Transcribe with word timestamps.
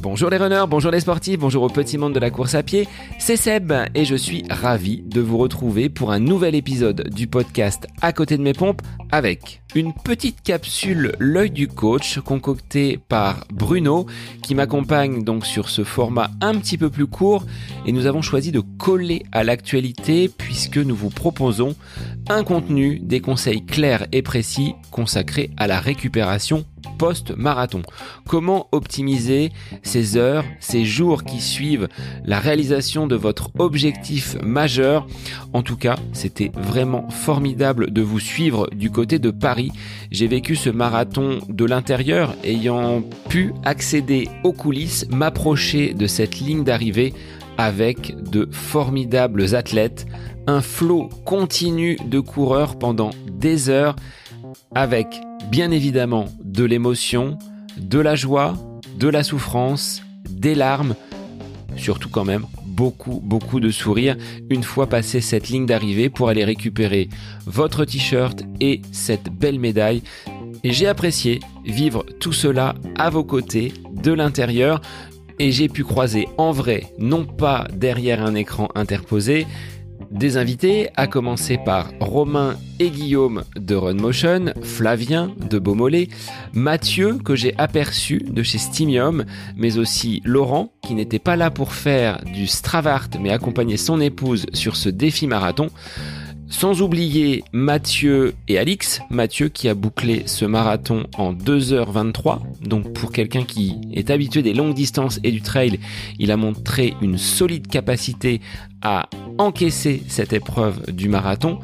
Bonjour 0.00 0.30
les 0.30 0.38
runners, 0.38 0.64
bonjour 0.68 0.90
les 0.90 1.00
sportifs, 1.00 1.38
bonjour 1.38 1.62
au 1.62 1.68
petit 1.68 1.98
monde 1.98 2.14
de 2.14 2.18
la 2.18 2.30
course 2.30 2.54
à 2.54 2.62
pied, 2.62 2.88
c'est 3.18 3.36
Seb 3.36 3.72
et 3.94 4.04
je 4.04 4.16
suis 4.16 4.42
ravi 4.50 5.02
de 5.02 5.20
vous 5.20 5.38
retrouver 5.38 5.88
pour 5.88 6.12
un 6.12 6.18
nouvel 6.18 6.54
épisode 6.54 7.08
du 7.10 7.26
podcast 7.26 7.86
À 8.00 8.12
côté 8.12 8.36
de 8.36 8.42
mes 8.42 8.52
pompes 8.52 8.82
avec 9.10 9.62
une 9.74 9.92
petite 9.92 10.42
capsule 10.42 11.12
L'œil 11.18 11.50
du 11.50 11.68
coach 11.68 12.18
concoctée 12.20 12.98
par 13.08 13.44
Bruno 13.52 14.06
qui 14.42 14.54
m'accompagne 14.54 15.24
donc 15.24 15.44
sur 15.44 15.68
ce 15.68 15.84
format 15.84 16.30
un 16.40 16.54
petit 16.58 16.78
peu 16.78 16.90
plus 16.90 17.06
court 17.06 17.44
et 17.86 17.92
nous 17.92 18.06
avons 18.06 18.22
choisi 18.22 18.50
de 18.50 18.60
coller 18.60 19.24
à 19.32 19.44
l'actualité 19.44 20.28
puisque 20.28 20.78
nous 20.78 20.96
vous 20.96 21.10
proposons 21.10 21.74
un 22.28 22.44
contenu, 22.44 22.98
des 22.98 23.20
conseils 23.20 23.64
clairs 23.64 24.06
et 24.12 24.22
précis 24.22 24.74
consacrés 24.90 25.50
à 25.56 25.66
la 25.66 25.80
récupération 25.80 26.64
post-marathon. 26.98 27.82
Comment 28.26 28.68
optimiser 28.72 29.52
ces 29.82 30.16
heures, 30.16 30.44
ces 30.60 30.84
jours 30.84 31.24
qui 31.24 31.40
suivent 31.40 31.88
la 32.24 32.40
réalisation 32.40 33.06
de 33.06 33.16
votre 33.16 33.50
objectif 33.58 34.36
majeur? 34.42 35.06
En 35.52 35.62
tout 35.62 35.76
cas, 35.76 35.96
c'était 36.12 36.50
vraiment 36.54 37.08
formidable 37.08 37.92
de 37.92 38.02
vous 38.02 38.20
suivre 38.20 38.68
du 38.72 38.90
de 39.06 39.30
Paris. 39.30 39.70
J'ai 40.10 40.26
vécu 40.26 40.56
ce 40.56 40.70
marathon 40.70 41.38
de 41.48 41.64
l'intérieur, 41.64 42.34
ayant 42.42 43.02
pu 43.28 43.52
accéder 43.64 44.28
aux 44.42 44.52
coulisses, 44.52 45.06
m'approcher 45.10 45.94
de 45.94 46.06
cette 46.06 46.40
ligne 46.40 46.64
d'arrivée 46.64 47.14
avec 47.56 48.14
de 48.30 48.48
formidables 48.50 49.54
athlètes, 49.54 50.06
un 50.46 50.60
flot 50.60 51.08
continu 51.24 51.96
de 52.06 52.20
coureurs 52.20 52.78
pendant 52.78 53.10
des 53.30 53.68
heures, 53.68 53.96
avec 54.74 55.20
bien 55.50 55.70
évidemment 55.70 56.26
de 56.42 56.64
l'émotion, 56.64 57.38
de 57.76 57.98
la 57.98 58.14
joie, 58.14 58.54
de 58.98 59.08
la 59.08 59.22
souffrance, 59.22 60.02
des 60.28 60.54
larmes, 60.54 60.94
surtout 61.76 62.08
quand 62.08 62.24
même 62.24 62.46
beaucoup, 62.78 63.20
beaucoup 63.24 63.58
de 63.58 63.70
sourires 63.70 64.16
une 64.50 64.62
fois 64.62 64.86
passé 64.86 65.20
cette 65.20 65.48
ligne 65.48 65.66
d'arrivée 65.66 66.08
pour 66.08 66.28
aller 66.28 66.44
récupérer 66.44 67.08
votre 67.44 67.84
t-shirt 67.84 68.44
et 68.60 68.82
cette 68.92 69.30
belle 69.30 69.58
médaille. 69.58 70.02
Et 70.62 70.72
j'ai 70.72 70.86
apprécié 70.86 71.40
vivre 71.64 72.06
tout 72.20 72.32
cela 72.32 72.76
à 72.96 73.10
vos 73.10 73.24
côtés, 73.24 73.74
de 73.92 74.12
l'intérieur, 74.12 74.80
et 75.40 75.50
j'ai 75.50 75.68
pu 75.68 75.82
croiser 75.82 76.28
en 76.38 76.52
vrai, 76.52 76.92
non 76.98 77.24
pas 77.24 77.66
derrière 77.74 78.24
un 78.24 78.36
écran 78.36 78.68
interposé, 78.76 79.46
des 80.10 80.36
invités, 80.36 80.88
à 80.96 81.06
commencer 81.06 81.58
par 81.58 81.90
Romain 82.00 82.56
et 82.80 82.90
Guillaume 82.90 83.44
de 83.56 83.74
Runmotion, 83.74 84.52
Flavien 84.62 85.32
de 85.50 85.58
Beaumolet, 85.58 86.08
Mathieu 86.52 87.18
que 87.24 87.36
j'ai 87.36 87.54
aperçu 87.58 88.18
de 88.18 88.42
chez 88.42 88.58
Stimium, 88.58 89.24
mais 89.56 89.78
aussi 89.78 90.22
Laurent 90.24 90.72
qui 90.82 90.94
n'était 90.94 91.18
pas 91.18 91.36
là 91.36 91.50
pour 91.50 91.72
faire 91.72 92.22
du 92.24 92.46
Stravart 92.46 93.08
mais 93.20 93.30
accompagner 93.30 93.76
son 93.76 94.00
épouse 94.00 94.46
sur 94.52 94.76
ce 94.76 94.88
défi 94.88 95.26
marathon. 95.26 95.68
Sans 96.50 96.80
oublier 96.80 97.44
Mathieu 97.52 98.34
et 98.48 98.58
Alix. 98.58 99.00
Mathieu 99.10 99.48
qui 99.48 99.68
a 99.68 99.74
bouclé 99.74 100.22
ce 100.26 100.46
marathon 100.46 101.04
en 101.16 101.34
2h23. 101.34 102.40
Donc 102.62 102.92
pour 102.94 103.12
quelqu'un 103.12 103.44
qui 103.44 103.76
est 103.92 104.10
habitué 104.10 104.42
des 104.42 104.54
longues 104.54 104.74
distances 104.74 105.20
et 105.24 105.30
du 105.30 105.42
trail, 105.42 105.78
il 106.18 106.30
a 106.30 106.36
montré 106.38 106.94
une 107.02 107.18
solide 107.18 107.66
capacité 107.66 108.40
à 108.80 109.08
encaisser 109.36 110.02
cette 110.08 110.32
épreuve 110.32 110.90
du 110.90 111.08
marathon. 111.08 111.58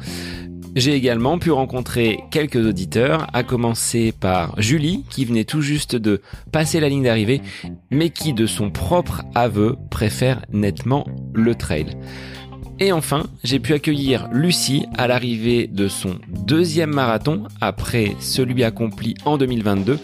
J'ai 0.75 0.93
également 0.93 1.39
pu 1.39 1.51
rencontrer 1.51 2.19
quelques 2.31 2.57
auditeurs, 2.57 3.27
à 3.33 3.43
commencer 3.43 4.11
par 4.11 4.61
Julie, 4.61 5.05
qui 5.09 5.23
venait 5.23 5.45
tout 5.45 5.61
juste 5.61 5.95
de 5.95 6.21
passer 6.51 6.81
la 6.81 6.89
ligne 6.89 7.03
d'arrivée, 7.03 7.41
mais 7.91 8.09
qui 8.09 8.33
de 8.33 8.45
son 8.45 8.71
propre 8.71 9.23
aveu 9.35 9.77
préfère 9.89 10.41
nettement 10.51 11.07
le 11.33 11.55
trail. 11.55 11.97
Et 12.79 12.91
enfin, 12.91 13.23
j'ai 13.43 13.59
pu 13.59 13.73
accueillir 13.73 14.27
Lucie 14.33 14.85
à 14.97 15.07
l'arrivée 15.07 15.67
de 15.67 15.87
son 15.87 16.15
deuxième 16.27 16.93
marathon 16.93 17.43
après 17.61 18.15
celui 18.19 18.65
accompli 18.65 19.15
en 19.23 19.37
2022. 19.37 19.97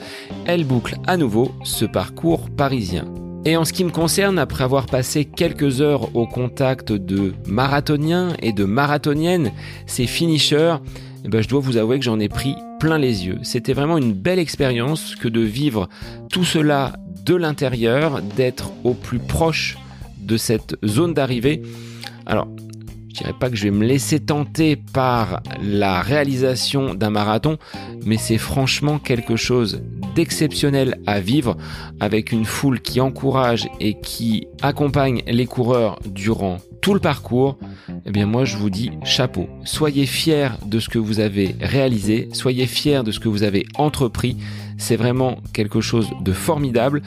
Elle 0.46 0.64
boucle 0.64 0.96
à 1.06 1.18
nouveau 1.18 1.52
ce 1.66 1.84
parcours 1.84 2.50
parisien. 2.50 3.06
Et 3.44 3.58
en 3.58 3.66
ce 3.66 3.74
qui 3.74 3.84
me 3.84 3.90
concerne, 3.90 4.40
après 4.40 4.64
avoir 4.64 4.86
passé 4.86 5.26
quelques 5.26 5.82
heures 5.82 6.16
au 6.16 6.28
contact 6.28 6.94
de 6.94 7.34
marathoniens 7.46 8.36
et 8.42 8.54
de 8.54 8.64
marathoniennes, 8.64 9.52
ces 9.86 10.08
finishers, 10.08 10.78
eh 11.26 11.28
ben, 11.28 11.42
je 11.42 11.50
dois 11.50 11.60
vous 11.60 11.76
avouer 11.76 12.00
que 12.00 12.06
j'en 12.06 12.20
ai 12.20 12.30
pris 12.30 12.56
plein 12.80 12.98
les 12.98 13.26
yeux. 13.26 13.40
C'était 13.42 13.74
vraiment 13.74 13.98
une 13.98 14.14
belle 14.14 14.40
expérience 14.40 15.16
que 15.16 15.28
de 15.28 15.42
vivre 15.42 15.90
tout 16.32 16.46
cela 16.46 16.94
de 17.26 17.36
l'intérieur, 17.36 18.22
d'être 18.22 18.72
au 18.86 18.94
plus 18.94 19.20
proche 19.20 19.78
de 20.20 20.38
cette 20.38 20.78
zone 20.86 21.14
d'arrivée. 21.14 21.64
Alors, 22.26 22.48
je 23.10 23.18
dirais 23.18 23.34
pas 23.38 23.50
que 23.50 23.56
je 23.56 23.64
vais 23.64 23.72
me 23.72 23.86
laisser 23.86 24.20
tenter 24.20 24.78
par 24.78 25.42
la 25.62 26.02
réalisation 26.02 26.94
d'un 26.94 27.10
marathon, 27.10 27.58
mais 28.06 28.18
c'est 28.18 28.38
franchement 28.38 29.00
quelque 29.00 29.36
chose 29.36 29.82
d'exceptionnel 30.16 30.98
à 31.06 31.20
vivre 31.20 31.58
avec 32.00 32.32
une 32.32 32.46
foule 32.46 32.80
qui 32.80 33.02
encourage 33.02 33.68
et 33.80 34.00
qui 34.00 34.48
accompagne 34.62 35.24
les 35.28 35.46
coureurs 35.46 36.00
durant 36.06 36.58
tout 36.82 36.94
le 36.94 37.00
parcours. 37.00 37.58
Eh 38.06 38.12
bien 38.12 38.26
moi 38.26 38.46
je 38.46 38.58
vous 38.58 38.70
dis 38.70 38.92
chapeau. 39.04 39.48
Soyez 39.66 40.06
fiers 40.06 40.50
de 40.66 40.80
ce 40.80 40.90
que 40.90 40.98
vous 40.98 41.20
avez 41.20 41.56
réalisé, 41.60 42.30
soyez 42.34 42.66
fiers 42.66 43.04
de 43.04 43.12
ce 43.12 43.20
que 43.20 43.30
vous 43.30 43.44
avez 43.44 43.66
entrepris. 43.76 44.38
C'est 44.78 44.96
vraiment 44.96 45.38
quelque 45.54 45.82
chose 45.82 46.10
de 46.22 46.32
formidable 46.32 47.02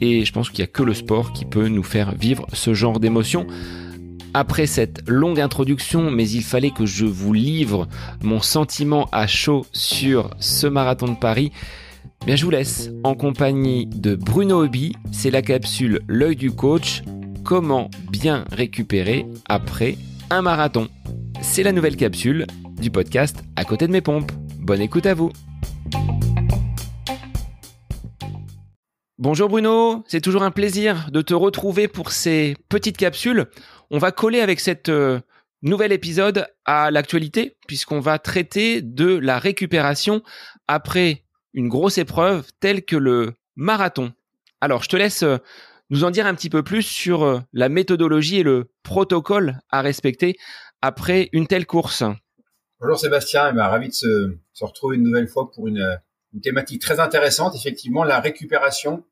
et 0.00 0.24
je 0.24 0.32
pense 0.32 0.50
qu'il 0.50 0.60
n'y 0.60 0.68
a 0.68 0.72
que 0.72 0.82
le 0.82 0.94
sport 0.94 1.32
qui 1.32 1.44
peut 1.44 1.68
nous 1.68 1.82
faire 1.82 2.14
vivre 2.14 2.46
ce 2.52 2.74
genre 2.74 3.00
d'émotion. 3.00 3.46
Après 4.34 4.66
cette 4.66 5.08
longue 5.08 5.40
introduction, 5.40 6.10
mais 6.10 6.28
il 6.28 6.42
fallait 6.42 6.70
que 6.70 6.86
je 6.86 7.06
vous 7.06 7.32
livre 7.32 7.88
mon 8.22 8.40
sentiment 8.40 9.08
à 9.12 9.26
chaud 9.26 9.66
sur 9.72 10.30
ce 10.38 10.66
marathon 10.66 11.08
de 11.08 11.16
Paris, 11.18 11.52
bien 12.26 12.36
je 12.36 12.44
vous 12.44 12.50
laisse 12.50 12.90
en 13.04 13.14
compagnie 13.14 13.86
de 13.86 14.14
Bruno 14.14 14.62
Hobby, 14.62 14.94
c'est 15.12 15.30
la 15.30 15.42
capsule 15.42 16.00
L'œil 16.08 16.36
du 16.36 16.50
coach, 16.50 17.02
comment 17.44 17.90
bien 18.10 18.44
récupérer 18.52 19.26
après 19.48 19.96
un 20.30 20.42
marathon? 20.42 20.88
C'est 21.40 21.62
la 21.62 21.72
nouvelle 21.72 21.96
capsule 21.96 22.46
du 22.80 22.90
podcast 22.90 23.42
à 23.56 23.64
côté 23.64 23.86
de 23.86 23.92
mes 23.92 24.02
pompes. 24.02 24.32
Bonne 24.58 24.82
écoute 24.82 25.06
à 25.06 25.14
vous. 25.14 25.30
Bonjour 29.20 29.48
Bruno, 29.48 30.04
c'est 30.06 30.20
toujours 30.20 30.44
un 30.44 30.52
plaisir 30.52 31.10
de 31.10 31.22
te 31.22 31.34
retrouver 31.34 31.88
pour 31.88 32.12
ces 32.12 32.56
petites 32.68 32.96
capsules. 32.96 33.46
On 33.90 33.98
va 33.98 34.12
coller 34.12 34.38
avec 34.38 34.60
cette 34.60 34.90
euh, 34.90 35.18
nouvel 35.60 35.90
épisode 35.90 36.46
à 36.64 36.92
l'actualité 36.92 37.56
puisqu'on 37.66 37.98
va 37.98 38.20
traiter 38.20 38.80
de 38.80 39.16
la 39.16 39.40
récupération 39.40 40.22
après 40.68 41.24
une 41.52 41.66
grosse 41.66 41.98
épreuve 41.98 42.46
telle 42.60 42.84
que 42.84 42.94
le 42.94 43.34
marathon. 43.56 44.12
Alors, 44.60 44.84
je 44.84 44.88
te 44.88 44.94
laisse 44.96 45.24
euh, 45.24 45.38
nous 45.90 46.04
en 46.04 46.12
dire 46.12 46.28
un 46.28 46.34
petit 46.36 46.48
peu 46.48 46.62
plus 46.62 46.82
sur 46.82 47.24
euh, 47.24 47.40
la 47.52 47.68
méthodologie 47.68 48.38
et 48.38 48.44
le 48.44 48.70
protocole 48.84 49.58
à 49.68 49.82
respecter 49.82 50.36
après 50.80 51.28
une 51.32 51.48
telle 51.48 51.66
course. 51.66 52.04
Bonjour 52.78 53.00
Sébastien, 53.00 53.52
ben, 53.52 53.66
ravi 53.66 53.88
de 53.88 53.94
se, 53.94 54.64
retrouver 54.64 54.94
une 54.94 55.02
nouvelle 55.02 55.26
fois 55.26 55.50
pour 55.50 55.66
une 55.66 55.98
thématique 56.40 56.80
très 56.80 57.00
intéressante, 57.00 57.56
effectivement, 57.56 58.04
la 58.04 58.20
récupération 58.20 59.02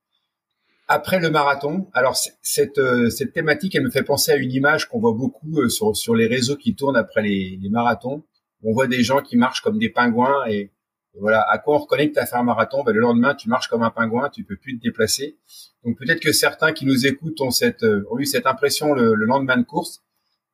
après 0.88 1.18
le 1.18 1.30
marathon. 1.30 1.88
Alors 1.92 2.16
cette, 2.42 2.78
euh, 2.78 3.10
cette 3.10 3.32
thématique, 3.32 3.74
elle 3.74 3.84
me 3.84 3.90
fait 3.90 4.02
penser 4.02 4.32
à 4.32 4.36
une 4.36 4.52
image 4.52 4.88
qu'on 4.88 5.00
voit 5.00 5.14
beaucoup 5.14 5.60
euh, 5.60 5.68
sur, 5.68 5.96
sur 5.96 6.14
les 6.14 6.26
réseaux 6.26 6.56
qui 6.56 6.74
tournent 6.74 6.96
après 6.96 7.22
les, 7.22 7.58
les, 7.60 7.70
marathons. 7.70 8.24
On 8.62 8.72
voit 8.72 8.86
des 8.86 9.02
gens 9.02 9.20
qui 9.20 9.36
marchent 9.36 9.60
comme 9.60 9.78
des 9.78 9.90
pingouins 9.90 10.46
et, 10.48 10.72
voilà, 11.18 11.46
à 11.50 11.58
quoi 11.58 11.76
on 11.76 11.78
reconnaît 11.78 12.08
que 12.08 12.14
tu 12.14 12.18
as 12.20 12.26
fait 12.26 12.36
un 12.36 12.42
marathon? 12.42 12.82
Ben, 12.84 12.92
Le 12.92 13.00
lendemain, 13.00 13.34
tu 13.34 13.48
marches 13.48 13.68
comme 13.68 13.82
un 13.82 13.90
pingouin, 13.90 14.28
tu 14.28 14.44
peux 14.44 14.56
plus 14.56 14.78
te 14.78 14.82
déplacer. 14.82 15.38
Donc 15.84 15.98
peut-être 15.98 16.20
que 16.20 16.32
certains 16.32 16.72
qui 16.72 16.84
nous 16.84 17.06
écoutent 17.06 17.40
ont, 17.40 17.50
cette, 17.50 17.82
euh, 17.84 18.06
ont 18.10 18.18
eu 18.18 18.26
cette 18.26 18.46
impression 18.46 18.92
le, 18.92 19.14
le 19.14 19.26
lendemain 19.26 19.56
de 19.56 19.64
course. 19.64 20.04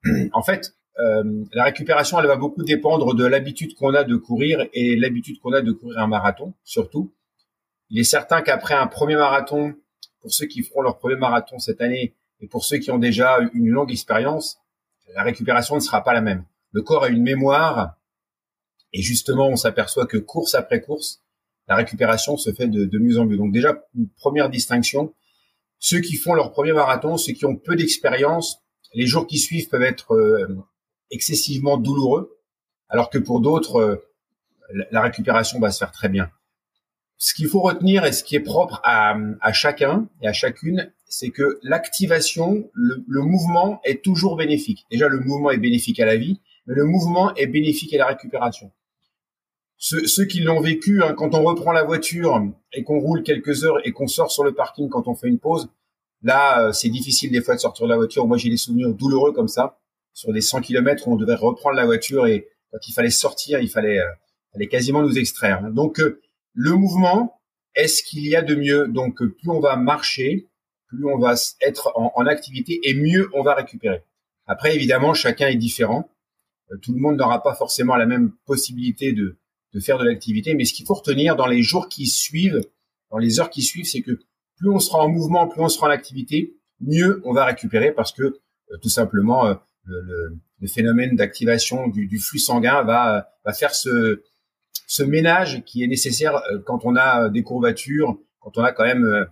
en 0.33 0.43
fait, 0.43 0.75
euh, 0.99 1.45
la 1.53 1.65
récupération, 1.65 2.21
elle 2.21 2.27
va 2.27 2.37
beaucoup 2.37 2.63
dépendre 2.63 3.15
de 3.15 3.25
l'habitude 3.25 3.75
qu'on 3.75 3.95
a 3.95 4.05
de 4.05 4.17
courir 4.17 4.67
et 4.73 4.97
l'habitude 4.97 5.39
qu'on 5.41 5.53
a 5.53 5.63
de 5.63 5.73
courir 5.73 5.99
un 5.99 6.07
marathon, 6.07 6.55
surtout. 6.65 7.15
Il 7.89 7.99
est 7.99 8.05
certain 8.05 8.43
qu'après 8.43 8.75
un 8.75 8.87
premier 8.87 9.17
marathon, 9.17 9.75
pour 10.23 10.33
ceux 10.33 10.47
qui 10.47 10.63
feront 10.63 10.81
leur 10.81 10.99
premier 10.99 11.17
marathon 11.17 11.59
cette 11.59 11.81
année 11.81 12.15
et 12.41 12.47
pour 12.47 12.65
ceux 12.65 12.79
qui 12.79 12.91
ont 12.91 12.99
déjà 12.99 13.39
une 13.53 13.69
longue 13.69 13.93
expérience, 13.93 14.59
la 15.15 15.23
récupération 15.23 15.75
ne 15.75 15.81
sera 15.81 16.03
pas 16.03 16.15
la 16.15 16.21
même. 16.21 16.47
Le 16.71 16.83
corps 16.83 17.05
a 17.05 17.09
une 17.09 17.23
mémoire 17.23 17.97
et 18.93 19.03
justement, 19.03 19.49
on 19.49 19.57
s'aperçoit 19.57 20.07
que 20.07 20.19
course 20.19 20.55
après 20.55 20.81
course, 20.81 21.23
la 21.69 21.77
récupération 21.77 22.37
se 22.37 22.53
fait 22.53 22.69
de, 22.69 22.99
mieux 22.99 23.19
en 23.19 23.25
mieux. 23.25 23.37
Donc 23.37 23.53
déjà, 23.53 23.83
une 23.95 24.09
première 24.09 24.51
distinction, 24.51 25.15
ceux 25.79 26.01
qui 26.01 26.17
font 26.17 26.35
leur 26.35 26.53
premier 26.53 26.73
marathon, 26.73 27.17
ceux 27.17 27.33
qui 27.33 27.45
ont 27.45 27.57
peu 27.57 27.77
d'expérience, 27.77 28.59
les 28.95 29.07
jours 29.07 29.27
qui 29.27 29.39
suivent 29.39 29.69
peuvent 29.69 29.83
être 29.83 30.15
euh, 30.15 30.63
excessivement 31.11 31.79
douloureux, 31.79 32.39
alors 32.89 33.11
que 33.11 33.19
pour 33.19 33.41
d'autres, 33.41 33.77
euh, 33.77 33.97
la 34.91 35.01
récupération 35.01 35.59
va 35.59 35.71
se 35.71 35.79
faire 35.79 35.93
très 35.93 36.09
bien. 36.09 36.31
Ce 37.25 37.35
qu'il 37.35 37.47
faut 37.47 37.61
retenir 37.61 38.05
et 38.05 38.11
ce 38.11 38.25
qui 38.25 38.35
est 38.35 38.41
propre 38.41 38.81
à, 38.83 39.17
à 39.41 39.53
chacun 39.53 40.09
et 40.23 40.27
à 40.27 40.33
chacune, 40.33 40.93
c'est 41.07 41.31
que 41.31 41.61
l'activation, 41.63 42.69
le, 42.73 43.05
le, 43.07 43.21
mouvement 43.21 43.81
est 43.85 44.03
toujours 44.03 44.35
bénéfique. 44.35 44.87
Déjà, 44.91 45.07
le 45.07 45.21
mouvement 45.21 45.53
est 45.53 45.59
bénéfique 45.59 46.01
à 46.01 46.05
la 46.05 46.17
vie, 46.17 46.41
mais 46.67 46.75
le 46.75 46.85
mouvement 46.85 47.33
est 47.37 47.47
bénéfique 47.47 47.95
à 47.95 47.99
la 47.99 48.07
récupération. 48.07 48.73
Ceux, 49.77 50.05
ceux 50.09 50.25
qui 50.25 50.41
l'ont 50.41 50.61
vécu, 50.61 51.01
hein, 51.01 51.15
quand 51.17 51.37
on 51.37 51.45
reprend 51.45 51.71
la 51.71 51.85
voiture 51.85 52.43
et 52.73 52.83
qu'on 52.83 52.99
roule 52.99 53.23
quelques 53.23 53.63
heures 53.63 53.79
et 53.87 53.93
qu'on 53.93 54.09
sort 54.09 54.33
sur 54.33 54.43
le 54.43 54.53
parking 54.53 54.89
quand 54.89 55.07
on 55.07 55.15
fait 55.15 55.29
une 55.29 55.39
pause, 55.39 55.69
là, 56.25 56.67
euh, 56.67 56.73
c'est 56.73 56.89
difficile 56.89 57.31
des 57.31 57.41
fois 57.41 57.55
de 57.55 57.61
sortir 57.61 57.87
de 57.87 57.91
la 57.91 57.97
voiture. 57.99 58.27
Moi, 58.27 58.37
j'ai 58.37 58.51
des 58.51 58.57
souvenirs 58.57 58.93
douloureux 58.93 59.31
comme 59.31 59.47
ça, 59.47 59.79
sur 60.13 60.33
des 60.33 60.41
100 60.41 60.63
km 60.63 61.07
où 61.07 61.13
on 61.13 61.17
devait 61.17 61.37
reprendre 61.37 61.77
la 61.77 61.87
voiture 61.87 62.27
et 62.27 62.49
quand 62.73 62.79
il 62.89 62.93
fallait 62.93 63.11
sortir, 63.11 63.61
il 63.61 63.69
fallait, 63.69 64.01
euh, 64.01 64.11
fallait 64.53 64.67
quasiment 64.67 65.03
nous 65.03 65.17
extraire. 65.19 65.63
Donc, 65.71 66.01
euh, 66.01 66.21
le 66.55 66.75
mouvement, 66.75 67.41
est-ce 67.75 68.03
qu'il 68.03 68.27
y 68.27 68.37
a 68.37 68.43
de 68.43 68.55
mieux? 68.55 68.89
Donc, 68.89 69.17
plus 69.17 69.49
on 69.49 69.61
va 69.61 69.77
marcher, 69.77 70.49
plus 70.89 71.07
on 71.07 71.19
va 71.19 71.35
être 71.61 71.93
en, 71.95 72.27
activité 72.27 72.81
et 72.83 72.95
mieux 72.95 73.31
on 73.35 73.43
va 73.43 73.55
récupérer. 73.55 74.03
Après, 74.47 74.75
évidemment, 74.75 75.15
chacun 75.15 75.49
est 75.49 75.57
différent. 75.57 76.11
Euh, 76.71 76.77
tout 76.83 76.93
le 76.93 77.01
monde 77.01 77.17
n'aura 77.17 77.43
pas 77.43 77.55
forcément 77.55 77.97
la 77.97 78.07
même 78.07 78.33
possibilité 78.47 79.13
de, 79.13 79.39
faire 79.81 79.97
de 79.99 80.05
l'activité, 80.05 80.55
mais 80.55 80.67
ce 80.67 80.75
qu'il 80.75 80.85
faut 80.85 80.95
retenir 80.95 81.35
dans 81.35 81.47
les 81.47 81.63
jours 81.63 81.89
qui 81.89 82.07
suivent, 82.07 82.61
dans 83.11 83.17
les 83.17 83.41
heures 83.41 83.49
qui 83.49 83.63
suivent, 83.63 83.87
c'est 83.87 84.03
que 84.03 84.21
plus 84.59 84.69
on 84.69 84.79
sera 84.79 84.99
en 84.99 85.09
mouvement, 85.09 85.49
plus 85.49 85.63
on 85.63 85.71
sera 85.71 85.87
en 85.87 85.91
activité, 85.91 86.55
mieux 86.81 87.23
on 87.25 87.33
va 87.33 87.47
récupérer 87.47 87.93
parce 87.93 88.13
que 88.13 88.23
euh, 88.23 88.77
tout 88.83 88.91
simplement 88.91 89.47
euh, 89.47 89.55
le, 89.87 90.69
phénomène 90.69 91.17
d'activation 91.17 91.89
du, 91.89 92.21
flux 92.21 92.39
sanguin 92.39 92.85
va 92.85 93.27
faire 93.53 93.75
ce, 93.75 94.23
ce 94.87 95.03
ménage 95.03 95.63
qui 95.65 95.83
est 95.83 95.87
nécessaire 95.87 96.43
quand 96.67 96.85
on 96.85 96.97
a 96.97 97.29
des 97.29 97.43
courbatures, 97.43 98.19
quand 98.41 98.59
on 98.59 98.63
a 98.63 98.73
quand 98.73 98.85
même 98.85 99.27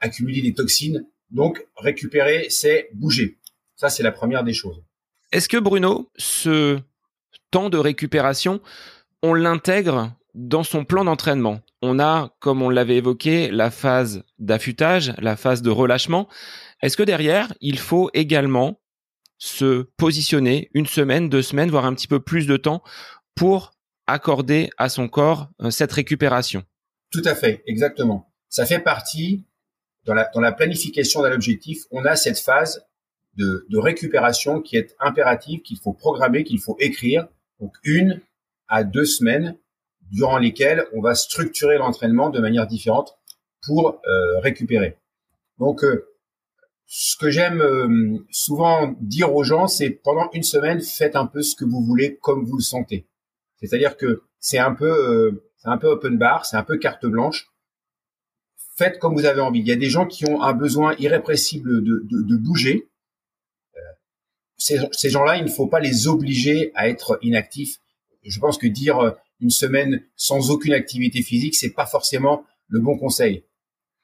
accumuler 0.00 0.42
des 0.42 0.54
toxines. 0.54 1.06
Donc, 1.30 1.66
récupérer, 1.76 2.46
c'est 2.50 2.88
bouger. 2.92 3.38
Ça, 3.74 3.88
c'est 3.88 4.02
la 4.02 4.12
première 4.12 4.44
des 4.44 4.52
choses. 4.52 4.82
Est-ce 5.32 5.48
que 5.48 5.56
Bruno, 5.56 6.10
ce 6.16 6.78
temps 7.50 7.68
de 7.68 7.78
récupération, 7.78 8.60
on 9.22 9.34
l'intègre 9.34 10.12
dans 10.34 10.62
son 10.62 10.84
plan 10.84 11.04
d'entraînement? 11.04 11.60
On 11.82 11.98
a, 11.98 12.34
comme 12.38 12.62
on 12.62 12.70
l'avait 12.70 12.96
évoqué, 12.96 13.50
la 13.50 13.70
phase 13.70 14.24
d'affûtage, 14.38 15.14
la 15.18 15.36
phase 15.36 15.62
de 15.62 15.70
relâchement. 15.70 16.28
Est-ce 16.80 16.96
que 16.96 17.02
derrière, 17.02 17.52
il 17.60 17.78
faut 17.78 18.10
également 18.14 18.80
se 19.38 19.82
positionner 19.96 20.70
une 20.72 20.86
semaine, 20.86 21.28
deux 21.28 21.42
semaines, 21.42 21.70
voire 21.70 21.84
un 21.84 21.94
petit 21.94 22.08
peu 22.08 22.20
plus 22.20 22.46
de 22.46 22.56
temps 22.56 22.82
pour 23.34 23.72
accorder 24.06 24.70
à 24.78 24.88
son 24.88 25.08
corps 25.08 25.48
euh, 25.62 25.70
cette 25.70 25.92
récupération 25.92 26.62
Tout 27.10 27.22
à 27.24 27.34
fait, 27.34 27.62
exactement. 27.66 28.32
Ça 28.48 28.66
fait 28.66 28.78
partie 28.78 29.44
dans 30.04 30.14
la, 30.14 30.30
dans 30.32 30.40
la 30.40 30.52
planification 30.52 31.22
d'un 31.22 31.32
objectif, 31.32 31.82
on 31.90 32.04
a 32.04 32.16
cette 32.16 32.38
phase 32.38 32.86
de, 33.34 33.66
de 33.68 33.78
récupération 33.78 34.62
qui 34.62 34.76
est 34.76 34.94
impérative, 35.00 35.60
qu'il 35.62 35.78
faut 35.78 35.92
programmer, 35.92 36.44
qu'il 36.44 36.60
faut 36.60 36.76
écrire. 36.78 37.28
Donc 37.60 37.74
une 37.84 38.20
à 38.68 38.84
deux 38.84 39.04
semaines 39.04 39.56
durant 40.10 40.38
lesquelles 40.38 40.84
on 40.94 41.00
va 41.00 41.14
structurer 41.14 41.78
l'entraînement 41.78 42.30
de 42.30 42.40
manière 42.40 42.66
différente 42.66 43.18
pour 43.66 44.00
euh, 44.06 44.38
récupérer. 44.40 44.98
Donc 45.58 45.84
euh, 45.84 46.08
ce 46.86 47.16
que 47.16 47.30
j'aime 47.30 47.60
euh, 47.60 48.18
souvent 48.30 48.94
dire 49.00 49.34
aux 49.34 49.42
gens, 49.42 49.66
c'est 49.66 49.90
pendant 49.90 50.30
une 50.32 50.44
semaine, 50.44 50.80
faites 50.80 51.16
un 51.16 51.26
peu 51.26 51.42
ce 51.42 51.56
que 51.56 51.64
vous 51.64 51.82
voulez 51.82 52.16
comme 52.22 52.44
vous 52.44 52.56
le 52.56 52.62
sentez. 52.62 53.06
C'est-à-dire 53.60 53.96
que 53.96 54.22
c'est 54.38 54.58
un 54.58 54.74
peu, 54.74 54.86
euh, 54.86 55.44
c'est 55.56 55.68
un 55.68 55.78
peu 55.78 55.88
open 55.88 56.18
bar, 56.18 56.46
c'est 56.46 56.56
un 56.56 56.64
peu 56.64 56.78
carte 56.78 57.06
blanche 57.06 57.48
faites 58.76 58.98
comme 58.98 59.14
vous 59.14 59.24
avez 59.24 59.40
envie. 59.40 59.60
Il 59.60 59.66
y 59.66 59.72
a 59.72 59.76
des 59.76 59.88
gens 59.90 60.06
qui 60.06 60.28
ont 60.28 60.42
un 60.42 60.52
besoin 60.52 60.94
irrépressible 60.98 61.82
de, 61.82 62.02
de, 62.04 62.22
de 62.22 62.36
bouger. 62.36 62.88
Euh, 63.76 63.80
ces, 64.58 64.78
ces 64.92 65.10
gens-là, 65.10 65.36
il 65.36 65.44
ne 65.44 65.50
faut 65.50 65.66
pas 65.66 65.80
les 65.80 66.08
obliger 66.08 66.72
à 66.74 66.88
être 66.88 67.18
inactifs. 67.22 67.78
Je 68.22 68.38
pense 68.38 68.58
que 68.58 68.66
dire 68.66 68.98
euh, 68.98 69.10
une 69.40 69.50
semaine 69.50 70.04
sans 70.16 70.50
aucune 70.50 70.74
activité 70.74 71.22
physique, 71.22 71.54
c'est 71.54 71.72
pas 71.72 71.86
forcément 71.86 72.44
le 72.68 72.80
bon 72.80 72.98
conseil. 72.98 73.44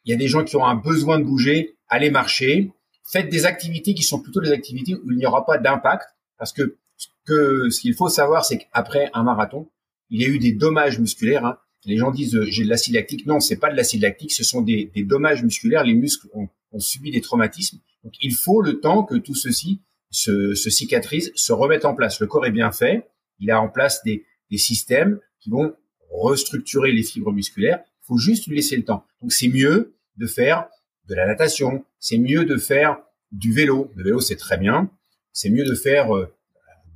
Il 0.05 0.11
y 0.11 0.15
a 0.15 0.17
des 0.17 0.29
gens 0.29 0.45
qui 0.45 0.57
ont 0.57 0.65
un 0.65 0.75
besoin 0.75 1.19
de 1.19 1.25
bouger, 1.25 1.77
allez 1.89 2.11
marcher, 2.11 2.73
faites 3.05 3.29
des 3.29 3.45
activités 3.45 3.95
qui 3.95 4.03
sont 4.03 4.21
plutôt 4.21 4.41
des 4.41 4.53
activités 4.53 4.95
où 4.95 5.11
il 5.11 5.17
n'y 5.17 5.27
aura 5.27 5.45
pas 5.45 5.59
d'impact, 5.59 6.09
parce 6.39 6.53
que 6.53 6.79
que 7.25 7.71
ce 7.71 7.81
qu'il 7.81 7.95
faut 7.95 8.09
savoir, 8.09 8.45
c'est 8.45 8.59
qu'après 8.59 9.11
un 9.15 9.23
marathon, 9.23 9.69
il 10.11 10.21
y 10.21 10.25
a 10.25 10.29
eu 10.29 10.39
des 10.39 10.53
dommages 10.53 10.99
musculaires. 10.99 11.45
Hein, 11.45 11.59
les 11.85 11.97
gens 11.97 12.11
disent 12.11 12.37
euh, 12.37 12.47
j'ai 12.49 12.65
de 12.65 12.69
l'acide 12.69 12.95
lactique. 12.95 13.27
Non, 13.27 13.41
c'est 13.41 13.57
pas 13.57 13.71
de 13.71 13.77
l'acide 13.77 14.03
lactique, 14.03 14.33
ce 14.33 14.45
sont 14.45 14.61
des, 14.61 14.91
dommages 14.97 15.43
musculaires. 15.43 15.85
Les 15.85 15.95
muscles 15.95 16.29
ont, 16.35 16.49
subi 16.79 17.11
des 17.11 17.21
traumatismes. 17.21 17.79
Donc 18.03 18.15
il 18.23 18.35
faut 18.35 18.63
le 18.63 18.81
temps 18.81 19.05
que 19.05 19.17
tout 19.17 19.35
ceci 19.35 19.81
se, 20.11 20.55
se, 20.55 20.71
cicatrise, 20.71 21.33
se 21.35 21.53
remette 21.53 21.85
en 21.85 21.95
place. 21.95 22.21
Le 22.21 22.27
corps 22.27 22.47
est 22.47 22.51
bien 22.51 22.73
fait. 22.73 23.09
Il 23.41 23.51
a 23.51 23.61
en 23.61 23.69
place 23.69 24.03
des, 24.05 24.25
des 24.51 24.59
systèmes 24.59 25.21
qui 25.41 25.51
vont 25.51 25.75
restructurer 26.11 26.93
les 26.93 27.03
fibres 27.03 27.33
musculaires. 27.33 27.81
Il 28.03 28.07
faut 28.07 28.19
juste 28.19 28.47
lui 28.47 28.57
laisser 28.57 28.77
le 28.77 28.85
temps. 28.85 29.05
Donc 29.21 29.33
c'est 29.33 29.49
mieux 29.49 29.95
de 30.17 30.27
faire 30.27 30.69
de 31.09 31.15
la 31.15 31.27
natation. 31.27 31.85
C'est 31.99 32.19
mieux 32.19 32.45
de 32.45 32.57
faire 32.57 32.99
du 33.33 33.53
vélo. 33.53 33.91
Le 33.97 34.05
vélo 34.05 34.21
c'est 34.21 34.37
très 34.37 34.57
bien. 34.57 34.91
C'est 35.33 35.51
mieux 35.51 35.65
de 35.65 35.75
faire 35.75 36.15
euh, 36.15 36.33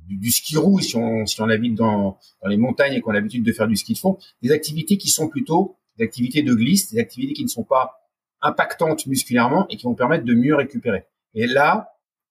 du, 0.07 0.17
du, 0.17 0.31
ski 0.31 0.57
roue 0.57 0.79
si 0.79 0.95
on, 0.95 1.25
si 1.25 1.41
on 1.41 1.49
habite 1.49 1.75
dans, 1.75 2.17
dans 2.41 2.49
les 2.49 2.57
montagnes 2.57 2.93
et 2.93 3.01
qu'on 3.01 3.11
a 3.11 3.15
l'habitude 3.15 3.43
de 3.43 3.51
faire 3.51 3.67
du 3.67 3.75
ski 3.75 3.93
de 3.93 3.99
fond, 3.99 4.17
des 4.41 4.51
activités 4.51 4.97
qui 4.97 5.09
sont 5.09 5.27
plutôt 5.27 5.77
des 5.97 6.05
activités 6.05 6.43
de 6.43 6.53
glisse, 6.53 6.91
des 6.91 6.99
activités 6.99 7.33
qui 7.33 7.43
ne 7.43 7.49
sont 7.49 7.63
pas 7.63 8.09
impactantes 8.41 9.05
musculairement 9.07 9.67
et 9.69 9.77
qui 9.77 9.85
vont 9.85 9.95
permettre 9.95 10.25
de 10.25 10.33
mieux 10.33 10.55
récupérer. 10.55 11.05
Et 11.33 11.47
là, 11.47 11.89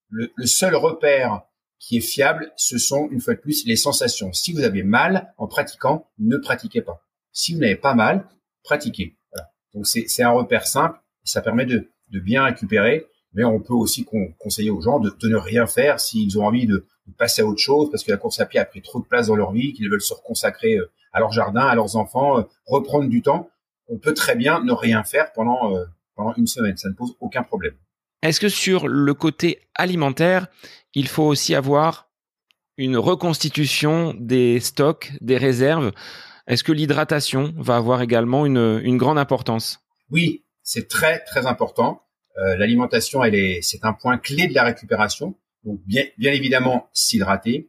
le, 0.08 0.32
le 0.34 0.46
seul 0.46 0.74
repère 0.74 1.42
qui 1.78 1.98
est 1.98 2.00
fiable, 2.00 2.52
ce 2.56 2.78
sont 2.78 3.08
une 3.10 3.20
fois 3.20 3.34
de 3.34 3.40
plus 3.40 3.66
les 3.66 3.76
sensations. 3.76 4.32
Si 4.32 4.52
vous 4.52 4.62
avez 4.62 4.82
mal 4.82 5.34
en 5.36 5.46
pratiquant, 5.46 6.08
ne 6.18 6.36
pratiquez 6.36 6.80
pas. 6.80 7.02
Si 7.32 7.54
vous 7.54 7.60
n'avez 7.60 7.76
pas 7.76 7.94
mal, 7.94 8.28
pratiquez. 8.62 9.16
Voilà. 9.32 9.50
Donc 9.74 9.86
c'est 9.86 10.22
un 10.22 10.30
repère 10.30 10.66
simple, 10.66 10.98
ça 11.24 11.42
permet 11.42 11.66
de, 11.66 11.90
de 12.10 12.20
bien 12.20 12.44
récupérer 12.44 13.06
mais 13.36 13.44
on 13.44 13.60
peut 13.60 13.74
aussi 13.74 14.06
conseiller 14.38 14.70
aux 14.70 14.80
gens 14.80 14.98
de, 14.98 15.10
de 15.10 15.28
ne 15.28 15.36
rien 15.36 15.66
faire 15.66 16.00
s'ils 16.00 16.38
ont 16.38 16.46
envie 16.46 16.66
de, 16.66 16.86
de, 17.06 17.12
passer 17.12 17.42
à 17.42 17.46
autre 17.46 17.60
chose 17.60 17.90
parce 17.90 18.04
que 18.04 18.10
la 18.10 18.16
course 18.16 18.40
à 18.40 18.46
pied 18.46 18.60
a 18.60 18.64
pris 18.64 18.82
trop 18.82 19.00
de 19.00 19.04
place 19.04 19.28
dans 19.28 19.36
leur 19.36 19.52
vie, 19.52 19.72
qu'ils 19.72 19.88
veulent 19.90 20.00
se 20.00 20.14
reconsacrer 20.14 20.74
euh, 20.76 20.90
à 21.12 21.20
leur 21.20 21.32
jardin, 21.32 21.66
à 21.66 21.74
leurs 21.74 21.96
enfants, 21.96 22.38
euh, 22.38 22.42
reprendre 22.66 23.08
du 23.08 23.22
temps. 23.22 23.50
On 23.88 23.98
peut 23.98 24.14
très 24.14 24.34
bien 24.34 24.62
ne 24.62 24.72
rien 24.72 25.04
faire 25.04 25.32
pendant, 25.32 25.74
euh, 25.74 25.84
pendant 26.14 26.34
une 26.36 26.46
semaine, 26.46 26.76
ça 26.76 26.88
ne 26.88 26.94
pose 26.94 27.16
aucun 27.20 27.42
problème. 27.42 27.74
Est-ce 28.22 28.40
que 28.40 28.48
sur 28.48 28.88
le 28.88 29.14
côté 29.14 29.60
alimentaire, 29.74 30.48
il 30.94 31.06
faut 31.08 31.24
aussi 31.24 31.54
avoir 31.54 32.08
une 32.76 32.96
reconstitution 32.96 34.14
des 34.18 34.60
stocks, 34.60 35.12
des 35.20 35.36
réserves? 35.36 35.92
Est-ce 36.46 36.64
que 36.64 36.72
l'hydratation 36.72 37.54
va 37.56 37.76
avoir 37.76 38.02
également 38.02 38.46
une, 38.46 38.80
une 38.82 38.96
grande 38.96 39.18
importance? 39.18 39.80
Oui, 40.10 40.44
c'est 40.62 40.88
très 40.88 41.20
très 41.20 41.46
important. 41.46 42.02
Euh, 42.38 42.56
l'alimentation, 42.56 43.24
elle 43.24 43.34
est, 43.34 43.62
c'est 43.62 43.84
un 43.84 43.92
point 43.92 44.18
clé 44.18 44.46
de 44.46 44.54
la 44.54 44.64
récupération. 44.64 45.34
Donc 45.66 45.80
bien, 45.84 46.04
bien 46.16 46.32
évidemment, 46.32 46.88
s'hydrater. 46.94 47.68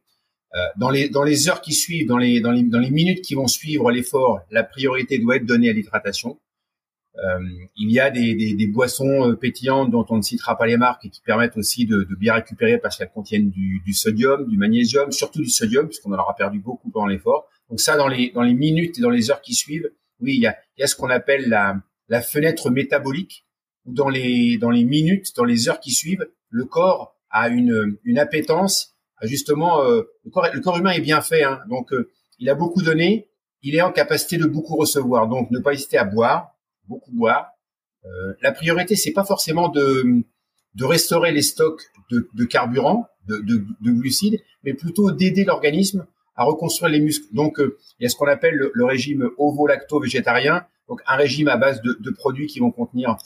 Euh, 0.55 0.59
dans 0.77 0.89
les 0.89 1.09
dans 1.09 1.23
les 1.23 1.49
heures 1.49 1.61
qui 1.61 1.73
suivent, 1.73 2.07
dans 2.07 2.17
les 2.17 2.39
dans 2.39 2.51
les 2.51 2.63
dans 2.63 2.79
les 2.79 2.91
minutes 2.91 3.21
qui 3.21 3.33
vont 3.33 3.47
suivre 3.47 3.91
l'effort, 3.91 4.39
la 4.51 4.63
priorité 4.63 5.19
doit 5.19 5.35
être 5.35 5.45
donnée 5.45 5.69
à 5.69 5.73
l'hydratation. 5.73 6.39
Euh, 7.17 7.39
il 7.75 7.91
y 7.91 7.99
a 7.99 8.11
des, 8.11 8.35
des, 8.35 8.53
des, 8.53 8.67
boissons 8.67 9.31
euh, 9.31 9.35
pétillantes 9.35 9.89
dont 9.89 10.05
on 10.09 10.17
ne 10.17 10.21
citera 10.21 10.55
pas 10.55 10.67
les 10.67 10.77
marques 10.77 11.03
et 11.05 11.09
qui 11.09 11.21
permettent 11.21 11.57
aussi 11.57 11.87
de, 11.87 12.03
de 12.03 12.15
bien 12.15 12.35
récupérer 12.35 12.77
parce 12.77 12.95
qu'elles 12.95 13.09
contiennent 13.09 13.49
du, 13.49 13.81
du, 13.83 13.93
sodium, 13.93 14.47
du 14.47 14.55
magnésium, 14.55 15.11
surtout 15.11 15.41
du 15.41 15.49
sodium 15.49 15.87
puisqu'on 15.87 16.13
en 16.13 16.19
aura 16.19 16.35
perdu 16.35 16.59
beaucoup 16.59 16.91
pendant 16.91 17.07
l'effort. 17.07 17.49
Donc 17.71 17.79
ça, 17.79 17.97
dans 17.97 18.07
les 18.07 18.29
dans 18.29 18.43
les 18.43 18.53
minutes 18.53 18.99
et 18.99 19.01
dans 19.01 19.09
les 19.09 19.31
heures 19.31 19.41
qui 19.41 19.55
suivent, 19.55 19.89
oui, 20.19 20.35
il 20.35 20.41
y 20.41 20.45
a, 20.45 20.55
il 20.77 20.81
y 20.81 20.83
a 20.83 20.87
ce 20.87 20.95
qu'on 20.95 21.09
appelle 21.09 21.49
la 21.49 21.81
la 22.07 22.21
fenêtre 22.21 22.69
métabolique 22.69 23.45
dans 23.85 24.09
les 24.09 24.59
dans 24.59 24.69
les 24.69 24.83
minutes, 24.83 25.35
dans 25.35 25.45
les 25.45 25.67
heures 25.69 25.79
qui 25.79 25.91
suivent, 25.91 26.27
le 26.49 26.65
corps 26.65 27.16
a 27.39 27.49
une 27.49 27.97
une 28.03 28.19
appétence. 28.19 28.97
Justement, 29.23 29.83
euh, 29.83 30.03
le 30.25 30.59
corps 30.59 30.77
humain 30.77 30.91
est 30.91 31.01
bien 31.01 31.21
fait, 31.21 31.43
hein, 31.43 31.59
donc 31.69 31.91
euh, 31.91 32.11
il 32.37 32.49
a 32.49 32.55
beaucoup 32.55 32.83
donné, 32.83 33.29
il 33.63 33.75
est 33.75 33.81
en 33.81 33.91
capacité 33.91 34.37
de 34.37 34.45
beaucoup 34.45 34.75
recevoir. 34.75 35.27
Donc 35.27 35.49
ne 35.49 35.59
pas 35.59 35.73
hésiter 35.73 35.97
à 35.97 36.03
boire, 36.03 36.51
beaucoup 36.87 37.11
boire. 37.11 37.47
Euh, 38.05 38.33
la 38.41 38.51
priorité 38.51 38.95
c'est 38.95 39.13
pas 39.13 39.23
forcément 39.23 39.69
de 39.69 40.23
de 40.75 40.85
restaurer 40.85 41.31
les 41.31 41.41
stocks 41.41 41.81
de, 42.11 42.29
de 42.35 42.45
carburant, 42.45 43.07
de, 43.27 43.37
de, 43.37 43.65
de, 43.81 43.91
glucides, 43.91 44.39
mais 44.63 44.75
plutôt 44.75 45.11
d'aider 45.11 45.43
l'organisme 45.43 46.05
à 46.35 46.43
reconstruire 46.43 46.91
les 46.91 46.99
muscles. 46.99 47.25
Donc, 47.33 47.55
il 47.59 48.03
y 48.03 48.05
a 48.05 48.09
ce 48.09 48.15
qu'on 48.15 48.27
appelle 48.27 48.53
le, 48.71 48.85
régime 48.85 49.27
ovo-lacto-végétarien, 49.39 50.67
donc 50.87 51.01
un 51.07 51.15
régime 51.15 51.47
à 51.47 51.57
base 51.57 51.81
de, 51.81 52.11
produits 52.11 52.45
qui 52.45 52.59
vont 52.59 52.69
contenir 52.69 53.17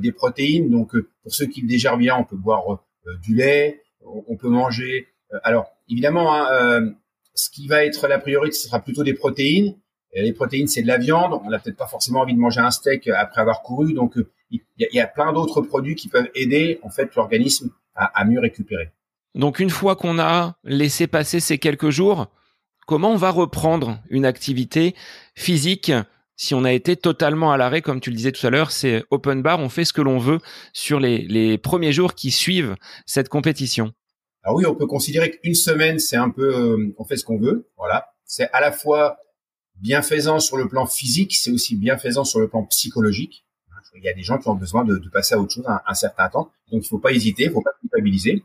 des 0.00 0.12
protéines. 0.12 0.70
Donc 0.70 0.96
pour 1.22 1.34
ceux 1.34 1.44
qui 1.44 1.60
le 1.60 1.68
digèrent 1.68 1.98
bien, 1.98 2.16
on 2.16 2.24
peut 2.24 2.36
boire 2.36 2.80
du 3.22 3.34
lait, 3.34 3.82
on, 4.28 4.36
peut 4.36 4.48
manger. 4.48 5.08
alors 5.42 5.70
évidemment, 5.88 6.34
hein, 6.34 6.94
ce 7.34 7.50
qui 7.50 7.66
va 7.66 7.84
être 7.84 8.06
la 8.08 8.18
priorité, 8.18 8.56
ce 8.56 8.68
sera 8.68 8.80
plutôt 8.80 9.04
des 9.04 9.14
protéines. 9.14 9.76
Les 10.14 10.32
protéines, 10.32 10.68
c'est 10.68 10.82
de 10.82 10.86
la 10.86 10.98
viande. 10.98 11.40
On 11.44 11.50
n'a 11.50 11.58
peut-être 11.58 11.76
pas 11.76 11.88
forcément 11.88 12.20
envie 12.20 12.34
de 12.34 12.38
manger 12.38 12.60
un 12.60 12.70
steak 12.70 13.08
après 13.08 13.40
avoir 13.40 13.62
couru. 13.62 13.94
Donc, 13.94 14.14
il 14.50 14.60
y, 14.76 15.00
a, 15.00 15.06
plein 15.08 15.32
d'autres 15.32 15.60
produits 15.60 15.96
qui 15.96 16.08
peuvent 16.08 16.30
aider 16.36 16.78
en 16.82 16.90
fait 16.90 17.14
l'organisme 17.16 17.70
à, 17.96 18.24
mieux 18.24 18.38
récupérer. 18.38 18.92
Donc, 19.34 19.58
une 19.58 19.70
fois 19.70 19.96
qu'on 19.96 20.20
a 20.20 20.56
laissé 20.62 21.08
passer 21.08 21.40
ces 21.40 21.58
quelques 21.58 21.90
jours, 21.90 22.28
comment 22.86 23.10
on 23.10 23.16
va 23.16 23.30
reprendre 23.30 23.98
une 24.08 24.24
activité 24.24 24.94
physique 25.34 25.92
si 26.36 26.54
on 26.54 26.64
a 26.64 26.72
été 26.72 26.96
totalement 26.96 27.52
à 27.52 27.56
l'arrêt, 27.56 27.82
comme 27.82 28.00
tu 28.00 28.10
le 28.10 28.16
disais 28.16 28.32
tout 28.32 28.46
à 28.46 28.50
l'heure, 28.50 28.70
c'est 28.70 29.04
open 29.10 29.42
bar, 29.42 29.60
on 29.60 29.68
fait 29.68 29.84
ce 29.84 29.92
que 29.92 30.02
l'on 30.02 30.18
veut 30.18 30.40
sur 30.72 30.98
les, 30.98 31.26
les 31.28 31.58
premiers 31.58 31.92
jours 31.92 32.14
qui 32.14 32.30
suivent 32.30 32.74
cette 33.06 33.28
compétition. 33.28 33.92
Alors 34.42 34.56
oui, 34.56 34.66
on 34.66 34.74
peut 34.74 34.86
considérer 34.86 35.30
qu'une 35.30 35.54
semaine, 35.54 35.98
c'est 35.98 36.16
un 36.16 36.30
peu, 36.30 36.54
euh, 36.54 36.94
on 36.98 37.04
fait 37.04 37.16
ce 37.16 37.24
qu'on 37.24 37.38
veut. 37.38 37.70
Voilà, 37.76 38.08
c'est 38.24 38.50
à 38.52 38.60
la 38.60 38.72
fois 38.72 39.16
bienfaisant 39.76 40.38
sur 40.38 40.56
le 40.56 40.68
plan 40.68 40.86
physique, 40.86 41.34
c'est 41.34 41.50
aussi 41.50 41.76
bienfaisant 41.76 42.24
sur 42.24 42.40
le 42.40 42.48
plan 42.48 42.64
psychologique. 42.64 43.46
Il 43.96 44.02
y 44.02 44.08
a 44.08 44.12
des 44.12 44.24
gens 44.24 44.38
qui 44.38 44.48
ont 44.48 44.56
besoin 44.56 44.84
de, 44.84 45.00
passer 45.12 45.36
à 45.36 45.38
autre 45.38 45.52
chose 45.52 45.64
un, 45.68 45.80
un, 45.86 45.94
certain 45.94 46.28
temps, 46.28 46.50
donc 46.72 46.84
il 46.84 46.88
faut 46.88 46.98
pas 46.98 47.12
hésiter, 47.12 47.44
il 47.44 47.52
faut 47.52 47.62
pas 47.62 47.74
culpabiliser. 47.80 48.42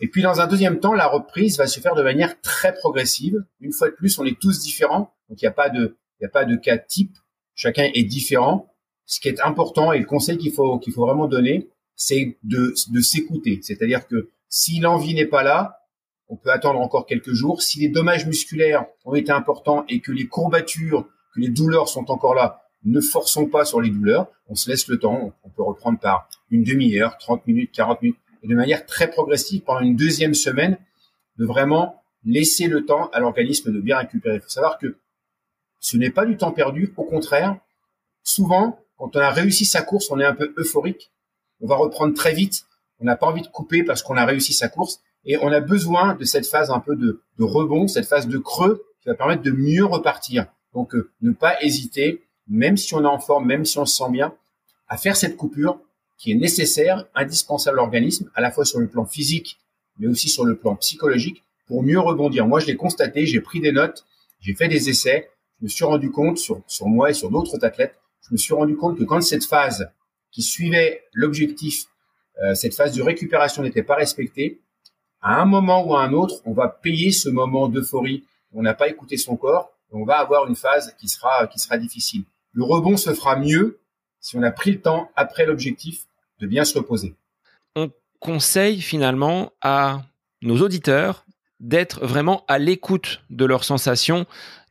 Et 0.00 0.06
puis 0.06 0.22
dans 0.22 0.40
un 0.40 0.46
deuxième 0.46 0.78
temps, 0.78 0.94
la 0.94 1.08
reprise 1.08 1.58
va 1.58 1.66
se 1.66 1.80
faire 1.80 1.96
de 1.96 2.04
manière 2.04 2.40
très 2.40 2.72
progressive. 2.72 3.34
Une 3.60 3.72
fois 3.72 3.90
de 3.90 3.94
plus, 3.94 4.16
on 4.20 4.24
est 4.24 4.38
tous 4.38 4.60
différents, 4.60 5.12
donc 5.28 5.42
il 5.42 5.44
n'y 5.44 5.48
a 5.48 5.52
pas 5.52 5.70
de, 5.70 5.96
il 6.18 6.24
n'y 6.24 6.26
a 6.26 6.30
pas 6.30 6.44
de 6.44 6.56
cas 6.56 6.78
type. 6.78 7.16
Chacun 7.54 7.90
est 7.94 8.04
différent. 8.04 8.72
Ce 9.04 9.20
qui 9.20 9.28
est 9.28 9.40
important 9.40 9.92
et 9.92 9.98
le 9.98 10.04
conseil 10.04 10.38
qu'il 10.38 10.52
faut 10.52 10.78
qu'il 10.78 10.92
faut 10.92 11.06
vraiment 11.06 11.28
donner, 11.28 11.68
c'est 11.94 12.38
de, 12.42 12.74
de 12.90 13.00
s'écouter. 13.00 13.60
C'est-à-dire 13.62 14.06
que 14.06 14.30
si 14.48 14.80
l'envie 14.80 15.14
n'est 15.14 15.26
pas 15.26 15.42
là, 15.42 15.80
on 16.28 16.36
peut 16.36 16.50
attendre 16.50 16.80
encore 16.80 17.06
quelques 17.06 17.32
jours. 17.32 17.62
Si 17.62 17.78
les 17.80 17.88
dommages 17.88 18.26
musculaires 18.26 18.86
ont 19.04 19.14
été 19.14 19.30
importants 19.30 19.84
et 19.88 20.00
que 20.00 20.12
les 20.12 20.26
courbatures, 20.26 21.06
que 21.34 21.40
les 21.40 21.48
douleurs 21.48 21.88
sont 21.88 22.10
encore 22.10 22.34
là, 22.34 22.62
ne 22.84 23.00
forçons 23.00 23.46
pas 23.46 23.64
sur 23.64 23.80
les 23.80 23.90
douleurs. 23.90 24.28
On 24.48 24.54
se 24.54 24.70
laisse 24.70 24.88
le 24.88 24.98
temps. 24.98 25.32
On 25.44 25.50
peut 25.50 25.62
reprendre 25.62 25.98
par 25.98 26.28
une 26.50 26.64
demi-heure, 26.64 27.18
30 27.18 27.46
minutes, 27.46 27.72
40 27.72 28.02
minutes, 28.02 28.18
et 28.42 28.48
de 28.48 28.54
manière 28.54 28.86
très 28.86 29.10
progressive 29.10 29.62
pendant 29.62 29.80
une 29.80 29.96
deuxième 29.96 30.34
semaine, 30.34 30.78
de 31.38 31.44
vraiment 31.44 32.02
laisser 32.24 32.66
le 32.66 32.84
temps 32.84 33.08
à 33.12 33.20
l'organisme 33.20 33.72
de 33.72 33.80
bien 33.80 33.98
récupérer. 33.98 34.36
Il 34.36 34.40
faut 34.40 34.48
savoir 34.48 34.78
que 34.78 34.98
ce 35.86 35.96
n'est 35.96 36.10
pas 36.10 36.26
du 36.26 36.36
temps 36.36 36.50
perdu. 36.50 36.92
Au 36.96 37.04
contraire, 37.04 37.58
souvent, 38.24 38.80
quand 38.96 39.14
on 39.14 39.20
a 39.20 39.30
réussi 39.30 39.64
sa 39.64 39.82
course, 39.82 40.10
on 40.10 40.18
est 40.18 40.24
un 40.24 40.34
peu 40.34 40.52
euphorique. 40.56 41.12
On 41.60 41.68
va 41.68 41.76
reprendre 41.76 42.12
très 42.12 42.34
vite. 42.34 42.64
On 42.98 43.04
n'a 43.04 43.14
pas 43.14 43.26
envie 43.28 43.42
de 43.42 43.46
couper 43.46 43.84
parce 43.84 44.02
qu'on 44.02 44.16
a 44.16 44.24
réussi 44.24 44.52
sa 44.52 44.68
course. 44.68 45.00
Et 45.24 45.36
on 45.36 45.52
a 45.52 45.60
besoin 45.60 46.16
de 46.16 46.24
cette 46.24 46.48
phase 46.48 46.72
un 46.72 46.80
peu 46.80 46.96
de, 46.96 47.22
rebond, 47.38 47.86
cette 47.86 48.06
phase 48.06 48.26
de 48.26 48.36
creux 48.38 48.84
qui 49.00 49.08
va 49.08 49.14
permettre 49.14 49.42
de 49.42 49.52
mieux 49.52 49.84
repartir. 49.84 50.46
Donc, 50.74 50.92
euh, 50.96 51.12
ne 51.22 51.30
pas 51.30 51.62
hésiter, 51.62 52.24
même 52.48 52.76
si 52.76 52.92
on 52.94 53.04
est 53.04 53.06
en 53.06 53.20
forme, 53.20 53.46
même 53.46 53.64
si 53.64 53.78
on 53.78 53.86
se 53.86 53.96
sent 53.96 54.10
bien, 54.10 54.34
à 54.88 54.96
faire 54.96 55.16
cette 55.16 55.36
coupure 55.36 55.78
qui 56.18 56.32
est 56.32 56.36
nécessaire, 56.36 57.04
indispensable 57.14 57.78
à 57.78 57.82
l'organisme, 57.82 58.28
à 58.34 58.40
la 58.40 58.50
fois 58.50 58.64
sur 58.64 58.80
le 58.80 58.88
plan 58.88 59.04
physique, 59.04 59.58
mais 60.00 60.08
aussi 60.08 60.28
sur 60.28 60.44
le 60.44 60.56
plan 60.56 60.74
psychologique, 60.74 61.44
pour 61.68 61.84
mieux 61.84 62.00
rebondir. 62.00 62.48
Moi, 62.48 62.58
je 62.58 62.66
l'ai 62.66 62.76
constaté, 62.76 63.24
j'ai 63.24 63.40
pris 63.40 63.60
des 63.60 63.70
notes, 63.70 64.04
j'ai 64.40 64.54
fait 64.54 64.66
des 64.66 64.88
essais, 64.88 65.30
je 65.58 65.64
me 65.64 65.68
suis 65.68 65.84
rendu 65.84 66.10
compte 66.10 66.38
sur, 66.38 66.62
sur 66.66 66.86
moi 66.86 67.10
et 67.10 67.14
sur 67.14 67.30
d'autres 67.30 67.64
athlètes, 67.64 67.98
je 68.22 68.32
me 68.32 68.36
suis 68.36 68.54
rendu 68.54 68.76
compte 68.76 68.98
que 68.98 69.04
quand 69.04 69.20
cette 69.20 69.44
phase 69.44 69.90
qui 70.30 70.42
suivait 70.42 71.04
l'objectif, 71.12 71.86
euh, 72.42 72.54
cette 72.54 72.74
phase 72.74 72.94
de 72.94 73.02
récupération 73.02 73.62
n'était 73.62 73.82
pas 73.82 73.94
respectée, 73.94 74.60
à 75.22 75.40
un 75.40 75.44
moment 75.44 75.86
ou 75.86 75.94
à 75.94 76.02
un 76.02 76.12
autre, 76.12 76.42
on 76.44 76.52
va 76.52 76.68
payer 76.68 77.10
ce 77.10 77.28
moment 77.28 77.68
d'euphorie. 77.68 78.24
On 78.52 78.62
n'a 78.62 78.74
pas 78.74 78.88
écouté 78.88 79.16
son 79.16 79.36
corps, 79.36 79.72
on 79.90 80.04
va 80.04 80.18
avoir 80.18 80.46
une 80.46 80.56
phase 80.56 80.94
qui 80.98 81.08
sera 81.08 81.46
qui 81.46 81.58
sera 81.58 81.78
difficile. 81.78 82.24
Le 82.52 82.64
rebond 82.64 82.96
se 82.96 83.12
fera 83.14 83.36
mieux 83.36 83.78
si 84.20 84.36
on 84.36 84.42
a 84.42 84.50
pris 84.50 84.72
le 84.72 84.80
temps 84.80 85.10
après 85.16 85.46
l'objectif 85.46 86.06
de 86.40 86.46
bien 86.46 86.64
se 86.64 86.76
reposer. 86.78 87.14
On 87.74 87.90
conseille 88.20 88.80
finalement 88.80 89.52
à 89.62 90.02
nos 90.42 90.60
auditeurs 90.60 91.24
d'être 91.60 92.04
vraiment 92.04 92.44
à 92.48 92.58
l'écoute 92.58 93.22
de 93.30 93.44
leurs 93.44 93.64
sensations 93.64 94.26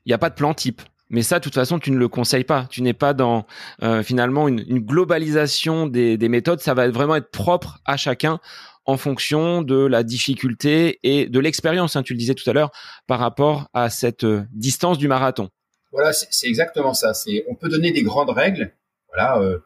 il 0.06 0.10
n'y 0.10 0.14
a 0.14 0.18
pas 0.18 0.30
de 0.30 0.36
plan 0.36 0.54
type. 0.54 0.82
Mais 1.10 1.22
ça, 1.22 1.40
de 1.40 1.44
toute 1.44 1.54
façon, 1.54 1.80
tu 1.80 1.92
ne 1.92 1.98
le 1.98 2.08
conseilles 2.08 2.44
pas. 2.44 2.68
Tu 2.70 2.82
n'es 2.82 2.94
pas 2.94 3.14
dans 3.14 3.46
euh, 3.84 4.02
finalement 4.02 4.48
une, 4.48 4.80
globalisation 4.80 5.88
des, 5.88 6.18
méthodes. 6.30 6.62
Ça 6.62 6.74
va 6.74 6.90
vraiment 6.90 7.16
être 7.16 7.30
propre 7.30 7.80
à 7.86 7.96
chacun 7.96 8.40
en 8.86 8.98
fonction 8.98 9.62
de 9.62 9.86
la 9.86 10.04
difficulté 10.04 11.00
et 11.04 11.28
de 11.28 11.40
l'expérience, 11.40 11.96
hein, 11.96 12.04
tu 12.04 12.14
le 12.14 12.20
disais 12.20 12.36
tout 12.36 12.48
à 12.48 12.54
l'heure, 12.54 12.72
par 13.08 13.20
rapport 13.20 13.68
à 13.74 13.90
cette 13.90 14.24
euh, 14.24 14.44
distance 14.52 15.00
du 15.00 15.08
marathon. 15.08 15.50
Voilà, 15.92 16.14
c'est 16.14 16.48
exactement 16.48 16.94
ça. 16.94 17.14
On 17.50 17.56
peut 17.56 17.70
donner 17.70 17.92
des 17.92 18.04
grandes 18.04 18.30
règles, 18.30 18.72
voilà, 19.08 19.40
euh, 19.40 19.58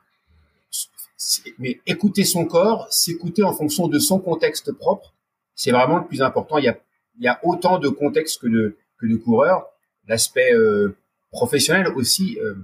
mais 1.58 1.81
écouter 1.86 2.24
son 2.24 2.46
corps, 2.46 2.88
s'écouter 2.91 3.43
en 3.43 3.51
fonction 3.51 3.89
de 3.89 4.00
son 4.00 4.19
contexte 4.19 4.72
propre, 4.72 5.13
c'est 5.53 5.72
vraiment 5.72 5.98
le 5.98 6.05
plus 6.05 6.22
important. 6.22 6.58
Il 6.58 6.74
y 7.19 7.27
a, 7.27 7.39
autant 7.43 7.77
de 7.77 7.89
contextes 7.89 8.39
que 8.39 8.48
de 8.48 9.15
coureurs 9.17 9.65
L'aspect 10.10 10.51
euh, 10.54 10.98
professionnel 11.32 11.88
aussi 11.96 12.39
euh, 12.42 12.56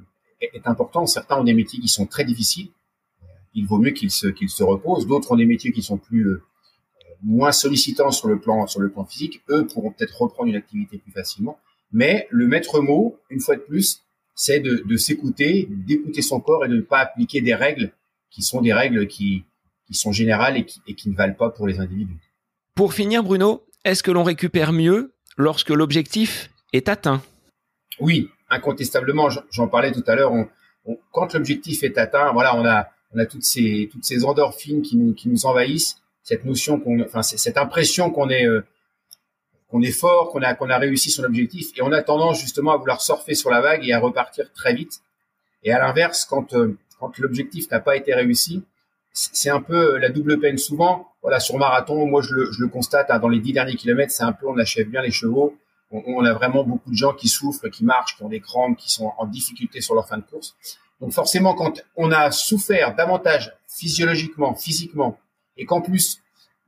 est, 0.41 0.67
important. 0.67 1.05
Certains 1.05 1.37
ont 1.37 1.43
des 1.43 1.53
métiers 1.53 1.79
qui 1.79 1.87
sont 1.87 2.07
très 2.07 2.25
difficiles. 2.25 2.69
Il 3.53 3.67
vaut 3.67 3.77
mieux 3.77 3.91
qu'ils 3.91 4.11
se, 4.11 4.27
se 4.47 4.63
reposent. 4.63 5.05
D'autres 5.05 5.31
ont 5.31 5.37
des 5.37 5.45
métiers 5.45 5.71
qui 5.71 5.83
sont 5.83 5.99
plus 5.99 6.27
euh, 6.27 6.41
moins 7.23 7.51
sollicitants 7.51 8.11
sur 8.11 8.27
le 8.27 8.39
plan 8.39 8.65
sur 8.65 8.81
le 8.81 8.89
plan 8.89 9.05
physique. 9.05 9.43
Eux 9.49 9.67
pourront 9.67 9.91
peut-être 9.91 10.19
reprendre 10.19 10.49
une 10.49 10.55
activité 10.55 10.97
plus 10.97 11.11
facilement. 11.11 11.59
Mais 11.91 12.27
le 12.31 12.47
maître 12.47 12.81
mot, 12.81 13.19
une 13.29 13.39
fois 13.39 13.55
de 13.55 13.61
plus, 13.61 14.01
c'est 14.33 14.59
de, 14.59 14.83
de 14.83 14.97
s'écouter, 14.97 15.69
d'écouter 15.69 16.23
son 16.23 16.39
corps 16.39 16.65
et 16.65 16.67
de 16.67 16.75
ne 16.75 16.81
pas 16.81 16.97
appliquer 16.97 17.41
des 17.41 17.53
règles 17.53 17.93
qui 18.31 18.41
sont 18.41 18.61
des 18.61 18.73
règles 18.73 19.07
qui, 19.07 19.45
qui 19.85 19.93
sont 19.93 20.11
générales 20.11 20.57
et 20.57 20.65
qui, 20.65 20.81
et 20.87 20.95
qui 20.95 21.09
ne 21.11 21.15
valent 21.15 21.35
pas 21.35 21.51
pour 21.51 21.67
les 21.67 21.79
individus. 21.79 22.17
Pour 22.73 22.93
finir, 22.93 23.23
Bruno, 23.23 23.63
est-ce 23.85 24.01
que 24.01 24.11
l'on 24.11 24.23
récupère 24.23 24.73
mieux 24.73 25.13
lorsque 25.37 25.69
l'objectif 25.69 26.49
est 26.73 26.89
atteint? 26.89 27.21
Oui, 27.99 28.29
incontestablement. 28.49 29.29
J'en 29.51 29.67
parlais 29.67 29.91
tout 29.91 30.03
à 30.07 30.15
l'heure. 30.15 30.33
quand 31.11 31.33
l'objectif 31.33 31.83
est 31.83 31.97
atteint, 31.97 32.31
voilà, 32.33 32.55
on 32.55 32.65
a, 32.65 32.87
on 33.13 33.19
a 33.19 33.25
toutes 33.25 33.43
ces, 33.43 33.89
toutes 33.91 34.03
ces 34.03 34.25
endorphines 34.25 34.81
qui 34.81 34.97
nous, 34.97 35.13
qui 35.13 35.29
nous 35.29 35.45
envahissent. 35.45 35.97
Cette 36.23 36.43
notion 36.43 36.79
qu'on, 36.79 37.01
enfin, 37.01 37.21
cette 37.21 37.57
impression 37.57 38.09
qu'on 38.09 38.29
est, 38.29 38.47
euh, 38.47 38.65
qu'on 39.69 39.81
est 39.81 39.91
fort, 39.91 40.31
qu'on 40.31 40.41
a, 40.41 40.55
qu'on 40.55 40.69
a 40.69 40.77
réussi 40.77 41.11
son 41.11 41.23
objectif, 41.23 41.67
et 41.77 41.83
on 41.83 41.91
a 41.91 42.01
tendance 42.01 42.41
justement 42.41 42.73
à 42.73 42.77
vouloir 42.77 43.01
surfer 43.01 43.35
sur 43.35 43.51
la 43.51 43.61
vague 43.61 43.87
et 43.87 43.93
à 43.93 43.99
repartir 43.99 44.51
très 44.53 44.73
vite. 44.73 45.01
Et 45.63 45.71
à 45.71 45.79
l'inverse, 45.79 46.25
quand, 46.25 46.53
euh, 46.55 46.77
quand 46.99 47.17
l'objectif 47.19 47.69
n'a 47.69 47.79
pas 47.79 47.95
été 47.95 48.13
réussi, 48.13 48.63
c'est 49.11 49.49
un 49.49 49.61
peu 49.61 49.97
la 49.97 50.09
double 50.09 50.39
peine. 50.39 50.57
Souvent, 50.57 51.11
voilà, 51.21 51.39
sur 51.39 51.57
marathon, 51.57 52.05
moi 52.05 52.21
je 52.21 52.33
le, 52.33 52.51
je 52.51 52.61
le 52.61 52.67
constate 52.67 53.09
hein, 53.09 53.19
dans 53.19 53.29
les 53.29 53.39
dix 53.39 53.53
derniers 53.53 53.75
kilomètres, 53.75 54.11
c'est 54.11 54.23
un 54.23 54.33
peu 54.33 54.47
on 54.47 54.57
achève 54.57 54.89
bien 54.89 55.01
les 55.01 55.11
chevaux, 55.11 55.55
on, 56.05 56.25
a 56.25 56.33
vraiment 56.33 56.63
beaucoup 56.63 56.89
de 56.89 56.95
gens 56.95 57.13
qui 57.13 57.27
souffrent, 57.27 57.69
qui 57.69 57.85
marchent, 57.85 58.17
qui 58.17 58.23
ont 58.23 58.29
des 58.29 58.39
crampes, 58.39 58.77
qui 58.77 58.91
sont 58.91 59.11
en 59.17 59.25
difficulté 59.25 59.81
sur 59.81 59.95
leur 59.95 60.07
fin 60.07 60.17
de 60.17 60.23
course. 60.23 60.55
Donc 61.01 61.11
forcément, 61.13 61.53
quand 61.53 61.81
on 61.95 62.11
a 62.11 62.31
souffert 62.31 62.95
davantage 62.95 63.53
physiologiquement, 63.67 64.55
physiquement, 64.55 65.19
et 65.57 65.65
qu'en 65.65 65.81
plus 65.81 66.21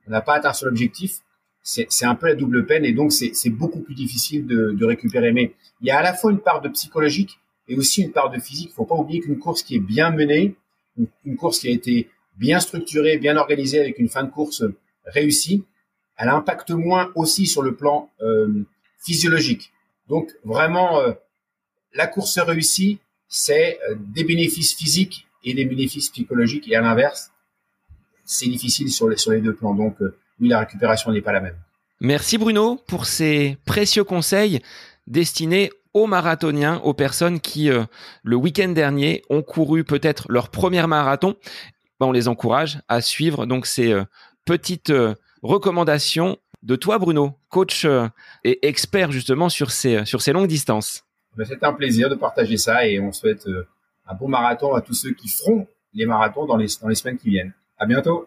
on 0.08 0.12
n'a 0.12 0.22
pas 0.22 0.36
atteint 0.36 0.54
son 0.54 0.68
objectif, 0.68 1.20
c'est 1.62 2.06
un 2.06 2.16
peu 2.16 2.28
la 2.28 2.36
double 2.36 2.66
peine 2.66 2.86
et 2.86 2.94
donc 2.94 3.12
c'est 3.12 3.50
beaucoup 3.50 3.82
plus 3.82 3.94
difficile 3.94 4.48
de, 4.48 4.86
récupérer. 4.86 5.34
Mais 5.34 5.54
il 5.82 5.88
y 5.88 5.92
a 5.92 6.00
à 6.00 6.02
la 6.02 6.14
fois 6.14 6.32
une 6.32 6.40
part 6.40 6.62
de 6.62 6.70
psychologique 6.70 7.40
et 7.68 7.76
aussi 7.76 8.04
une 8.04 8.12
part 8.12 8.30
de 8.30 8.40
physique. 8.40 8.70
Il 8.72 8.74
faut 8.74 8.86
pas 8.86 8.96
oublier 8.96 9.20
qu'une 9.20 9.38
course 9.38 9.64
qui 9.64 9.76
est 9.76 9.80
bien 9.80 10.12
menée, 10.12 10.56
une, 11.26 11.36
course 11.36 11.60
qui 11.60 11.68
a 11.68 11.72
été 11.72 12.10
bien 12.38 12.62
structurée, 12.62 13.18
bien 13.18 13.36
organisée 13.36 13.80
avec 13.80 14.00
une 14.00 14.08
fin 14.08 14.24
de 14.24 14.30
course 14.30 14.64
réussie, 15.06 15.66
elle 16.16 16.30
impacte 16.30 16.72
moins 16.72 17.12
aussi 17.16 17.46
sur 17.46 17.62
le 17.62 17.76
plan 17.76 18.10
euh, 18.22 18.66
physiologique. 19.08 19.72
Donc 20.10 20.36
vraiment, 20.44 21.00
euh, 21.00 21.14
la 21.94 22.08
course 22.08 22.38
réussie, 22.40 23.00
c'est 23.30 23.80
euh, 23.90 23.96
des 23.98 24.26
bénéfices 24.26 24.76
physiques 24.76 25.28
et 25.46 25.54
des 25.54 25.66
bénéfices 25.66 26.10
psychologiques. 26.10 26.68
Et 26.68 26.76
à 26.76 26.82
l'inverse, 26.82 27.32
c'est 28.26 28.50
difficile 28.50 28.92
sur 28.92 29.08
les, 29.08 29.42
deux 29.42 29.56
plans. 29.56 29.74
Donc 29.74 30.02
euh, 30.02 30.18
oui, 30.42 30.50
la 30.50 30.60
récupération 30.60 31.12
n'est 31.12 31.22
pas 31.22 31.32
la 31.32 31.40
même. 31.40 31.56
Merci 32.02 32.38
Bruno 32.38 32.76
pour 32.88 33.06
ces 33.06 33.58
précieux 33.66 34.04
conseils 34.04 34.60
destinés 35.08 35.72
aux 35.94 36.06
marathoniens, 36.06 36.80
aux 36.84 36.94
personnes 36.94 37.40
qui, 37.40 37.70
le 37.70 38.36
week-end 38.36 38.70
dernier, 38.70 39.24
ont 39.32 39.42
couru 39.42 39.84
peut-être 39.84 40.28
leur 40.30 40.50
premier 40.50 40.86
marathon. 40.86 41.36
Ben, 42.00 42.06
on 42.06 42.12
les 42.12 42.28
encourage 42.28 42.78
à 42.88 43.02
suivre 43.02 43.48
donc 43.48 43.66
ces 43.66 44.00
petites 44.46 44.94
recommandations 45.42 46.38
de 46.68 46.76
toi, 46.76 47.00
Bruno, 47.00 47.34
coach 47.48 47.86
euh, 47.86 48.10
et 48.44 48.68
expert 48.68 49.10
justement 49.14 49.48
sur 49.48 49.72
ces, 49.72 50.04
sur 50.04 50.22
ces 50.22 50.34
longues 50.34 50.48
distances. 50.48 51.06
Ben, 51.38 51.46
c'est 51.48 51.64
un 51.64 51.72
plaisir 51.72 52.10
de 52.10 52.16
partager 52.16 52.58
ça 52.58 52.86
et 52.86 53.00
on 53.00 53.14
souhaite 53.14 53.48
euh, 53.48 53.66
un 54.06 54.16
bon 54.16 54.28
marathon 54.28 54.76
à 54.76 54.82
tous 54.82 54.94
ceux 54.94 55.14
qui 55.14 55.30
feront 55.30 55.66
les 55.94 56.06
marathons 56.06 56.46
dans 56.46 56.58
les, 56.58 56.68
dans 56.82 56.90
les 56.90 56.96
semaines 56.96 57.18
qui 57.18 57.30
viennent. 57.30 57.54
À 57.78 57.86
bientôt. 57.86 58.26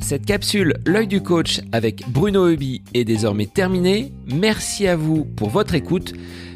Cette 0.00 0.24
capsule 0.24 0.72
L'œil 0.86 1.06
du 1.06 1.22
coach 1.22 1.60
avec 1.72 2.08
Bruno 2.08 2.48
Hubi 2.48 2.82
est 2.94 3.04
désormais 3.04 3.44
terminée. 3.44 4.14
Merci 4.32 4.88
à 4.88 4.96
vous 4.96 5.26
pour 5.26 5.50
votre 5.50 5.74
écoute, 5.74 6.14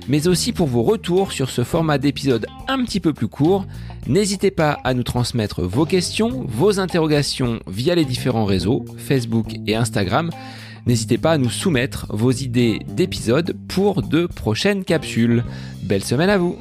mais 0.09 0.29
aussi 0.29 0.53
pour 0.53 0.67
vos 0.67 0.83
retours 0.83 1.33
sur 1.33 1.51
ce 1.51 1.65
format 1.65 1.99
d'épisode 1.99 2.47
un 2.69 2.85
petit 2.85 3.01
peu 3.01 3.13
plus 3.13 3.29
court. 3.29 3.67
N'hésitez 4.07 4.51
pas 4.51 4.79
à 4.85 4.95
nous 4.95 5.03
transmettre 5.03 5.63
vos 5.63 5.85
questions, 5.85 6.45
vos 6.49 6.81
interrogations 6.81 7.61
via 7.67 7.95
les 7.95 8.05
différents 8.05 8.45
réseaux, 8.45 8.85
Facebook 8.99 9.55
et 9.67 9.77
Instagram. 9.77 10.31
N'hésitez 10.87 11.19
pas 11.19 11.33
à 11.33 11.39
nous 11.39 11.51
soumettre 11.51 12.07
vos 12.11 12.33
idées 12.33 12.81
d'épisodes 12.89 13.57
pour 13.69 14.03
de 14.03 14.27
prochaines 14.27 14.85
capsules. 14.85 15.45
Belle 15.83 16.05
semaine 16.05 16.31
à 16.31 16.39
vous 16.39 16.59